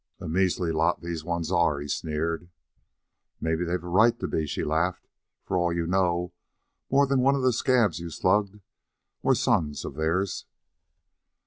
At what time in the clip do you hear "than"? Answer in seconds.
7.05-7.19